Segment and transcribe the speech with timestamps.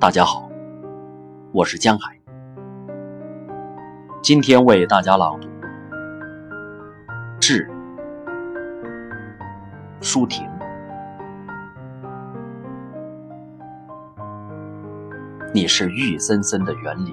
[0.00, 0.48] 大家好，
[1.50, 2.16] 我是江海，
[4.22, 5.48] 今天为大家朗读
[7.40, 7.68] 《致
[10.00, 10.46] 舒婷》。
[15.52, 17.12] 你是郁森森的园林，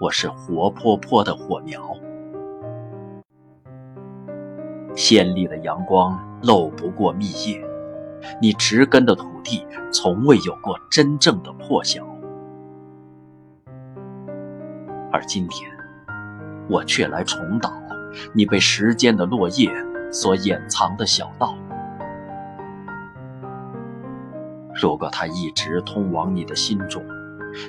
[0.00, 1.82] 我是活泼泼的火苗。
[4.94, 7.60] 鲜丽的阳光漏不过密叶，
[8.40, 12.06] 你植根的土地从未有过真正的破晓。
[15.12, 15.70] 而今天，
[16.68, 17.72] 我却来重蹈
[18.32, 19.70] 你被时间的落叶
[20.10, 21.56] 所掩藏的小道。
[24.74, 27.04] 如果它一直通往你的心中，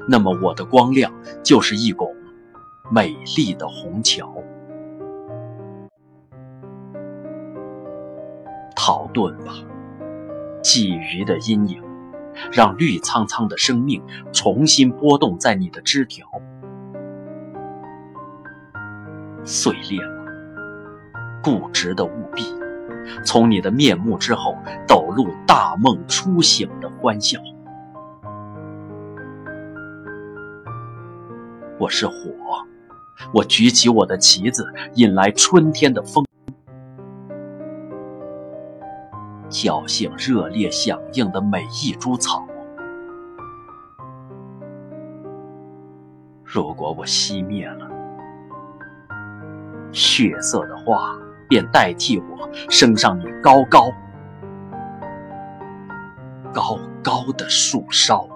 [0.07, 1.11] 那么我的光亮
[1.43, 2.15] 就是一拱
[2.89, 4.33] 美丽的虹桥。
[8.75, 9.53] 逃遁吧，
[10.63, 11.83] 鲫鱼的阴影，
[12.51, 16.25] 让绿苍苍的生命重新波动在你的枝条。
[19.43, 20.25] 碎裂了，
[21.43, 22.43] 固执的务必，
[23.25, 24.55] 从你的面目之后
[24.87, 27.39] 抖露大梦初醒的欢笑。
[31.77, 32.13] 我是火，
[33.33, 36.25] 我举起我的旗子，引来春天的风，
[39.53, 42.43] 叫醒热烈响应的每一株草。
[46.43, 47.87] 如果我熄灭了，
[49.91, 51.15] 血色的花
[51.47, 53.91] 便代替我升上你高高
[56.51, 58.27] 高高的树梢。